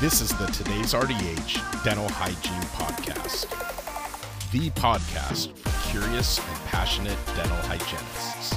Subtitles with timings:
[0.00, 3.50] This is the Today's RDH Dental Hygiene Podcast,
[4.52, 8.54] the podcast for curious and passionate dental hygienists.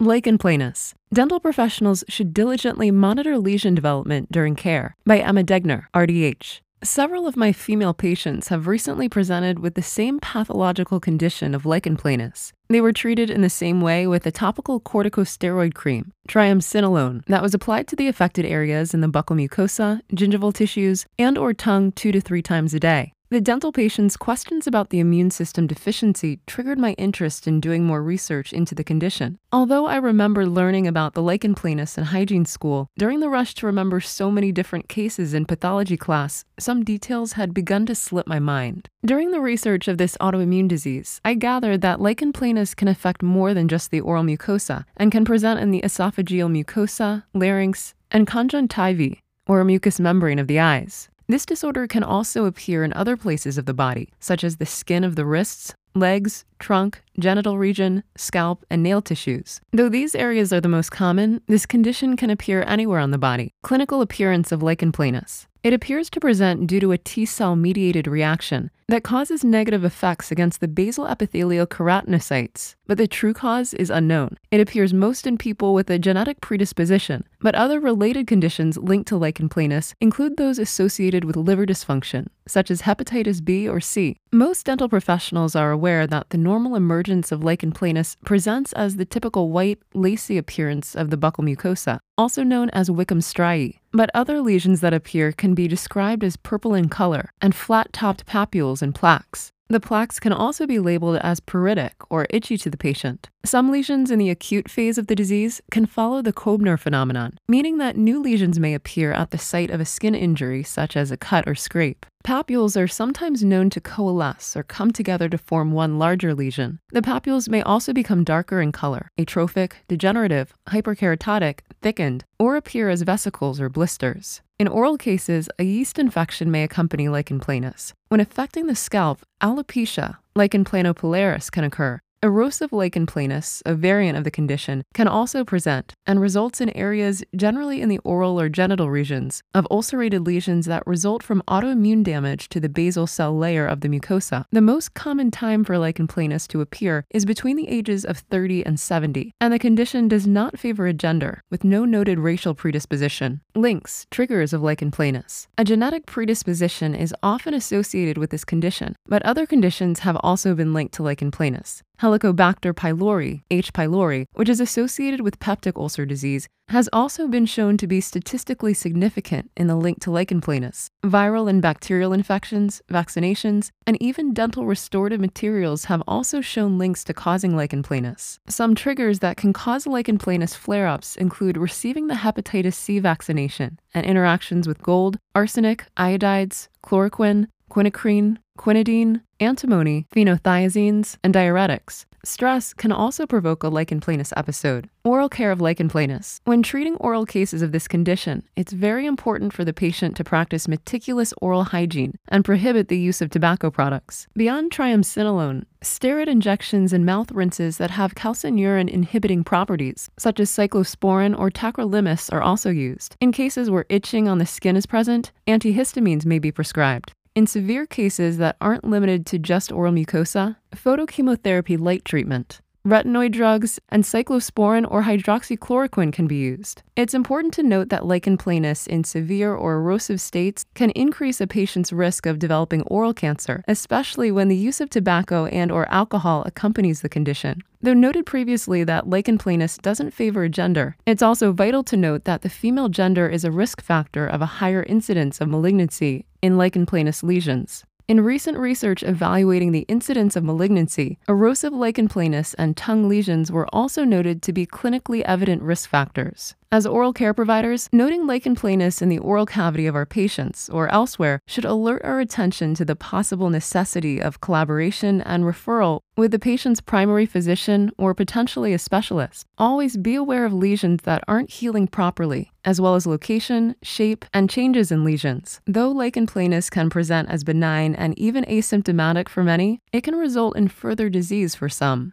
[0.00, 0.94] Lichen planus.
[1.12, 6.62] Dental professionals should diligently monitor lesion development during care by Emma Degner, RDH.
[6.84, 11.96] Several of my female patients have recently presented with the same pathological condition of lichen
[11.96, 12.52] planus.
[12.68, 17.54] They were treated in the same way with a topical corticosteroid cream, triamcinolone, that was
[17.54, 22.12] applied to the affected areas in the buccal mucosa, gingival tissues, and or tongue 2
[22.12, 23.12] to 3 times a day.
[23.28, 28.00] The dental patient's questions about the immune system deficiency triggered my interest in doing more
[28.00, 29.40] research into the condition.
[29.50, 33.66] Although I remember learning about the lichen planus in hygiene school, during the rush to
[33.66, 38.38] remember so many different cases in pathology class, some details had begun to slip my
[38.38, 38.88] mind.
[39.04, 43.54] During the research of this autoimmune disease, I gathered that lichen planus can affect more
[43.54, 49.16] than just the oral mucosa and can present in the esophageal mucosa, larynx, and conjunctiva,
[49.48, 51.08] or mucous membrane of the eyes.
[51.28, 55.02] This disorder can also appear in other places of the body, such as the skin
[55.02, 59.60] of the wrists, legs, trunk, genital region, scalp, and nail tissues.
[59.72, 63.52] Though these areas are the most common, this condition can appear anywhere on the body.
[63.62, 65.46] Clinical appearance of lichen planus.
[65.66, 70.30] It appears to present due to a T cell mediated reaction that causes negative effects
[70.30, 74.38] against the basal epithelial keratinocytes, but the true cause is unknown.
[74.52, 79.16] It appears most in people with a genetic predisposition, but other related conditions linked to
[79.16, 84.18] lichen planus include those associated with liver dysfunction, such as hepatitis B or C.
[84.30, 89.04] Most dental professionals are aware that the normal emergence of lichen planus presents as the
[89.04, 93.80] typical white, lacy appearance of the buccal mucosa, also known as Wickham striae.
[93.90, 98.26] But other lesions that appear can be described as purple in color and flat topped
[98.26, 99.50] papules and plaques.
[99.68, 103.28] The plaques can also be labeled as pruritic or itchy to the patient.
[103.44, 107.78] Some lesions in the acute phase of the disease can follow the Koebner phenomenon, meaning
[107.78, 111.16] that new lesions may appear at the site of a skin injury, such as a
[111.16, 112.06] cut or scrape.
[112.26, 116.80] Papules are sometimes known to coalesce or come together to form one larger lesion.
[116.90, 123.02] The papules may also become darker in color, atrophic, degenerative, hyperkeratotic, thickened, or appear as
[123.02, 124.42] vesicles or blisters.
[124.58, 127.92] In oral cases, a yeast infection may accompany lichen planus.
[128.08, 134.24] When affecting the scalp, alopecia, lichen planopilaris, can occur, Erosive lichen planus, a variant of
[134.24, 138.88] the condition, can also present and results in areas, generally in the oral or genital
[138.88, 143.80] regions, of ulcerated lesions that result from autoimmune damage to the basal cell layer of
[143.80, 144.46] the mucosa.
[144.50, 148.64] The most common time for lichen planus to appear is between the ages of 30
[148.64, 153.42] and 70, and the condition does not favor a gender, with no noted racial predisposition.
[153.54, 155.48] Links, triggers of lichen planus.
[155.58, 160.72] A genetic predisposition is often associated with this condition, but other conditions have also been
[160.72, 161.82] linked to lichen planus.
[162.06, 163.72] Helicobacter pylori, H.
[163.72, 168.74] pylori, which is associated with peptic ulcer disease, has also been shown to be statistically
[168.74, 170.86] significant in the link to lichen planus.
[171.04, 177.12] Viral and bacterial infections, vaccinations, and even dental restorative materials have also shown links to
[177.12, 178.38] causing lichen planus.
[178.48, 183.80] Some triggers that can cause lichen planus flare ups include receiving the hepatitis C vaccination
[183.94, 192.04] and interactions with gold, arsenic, iodides, chloroquine, quinacrine, quinidine, antimony, phenothiazines, and diuretics.
[192.26, 194.90] Stress can also provoke a lichen planus episode.
[195.04, 196.40] Oral care of lichen planus.
[196.44, 200.66] When treating oral cases of this condition, it's very important for the patient to practice
[200.66, 204.26] meticulous oral hygiene and prohibit the use of tobacco products.
[204.34, 211.38] Beyond triamcinolone, steroid injections and mouth rinses that have calcineurin inhibiting properties, such as cyclosporin
[211.38, 213.14] or tacrolimus, are also used.
[213.20, 217.12] In cases where itching on the skin is present, antihistamines may be prescribed.
[217.36, 223.80] In severe cases that aren't limited to just oral mucosa, photochemotherapy light treatment, retinoid drugs,
[223.88, 226.82] and cyclosporin or hydroxychloroquine can be used.
[226.94, 231.48] It's important to note that lichen planus in severe or erosive states can increase a
[231.48, 236.44] patient's risk of developing oral cancer, especially when the use of tobacco and or alcohol
[236.46, 237.60] accompanies the condition.
[237.82, 242.24] Though noted previously that lichen planus doesn't favor a gender, it's also vital to note
[242.24, 246.56] that the female gender is a risk factor of a higher incidence of malignancy in
[246.56, 247.84] lichen planus lesions.
[248.08, 253.66] In recent research evaluating the incidence of malignancy, erosive lichen planus and tongue lesions were
[253.74, 256.54] also noted to be clinically evident risk factors.
[256.72, 260.88] As oral care providers, noting lichen planus in the oral cavity of our patients or
[260.88, 266.40] elsewhere should alert our attention to the possible necessity of collaboration and referral with the
[266.40, 269.46] patient's primary physician or potentially a specialist.
[269.58, 274.50] Always be aware of lesions that aren't healing properly, as well as location, shape, and
[274.50, 275.60] changes in lesions.
[275.68, 280.56] Though lichen planus can present as benign and even asymptomatic for many, it can result
[280.56, 282.12] in further disease for some.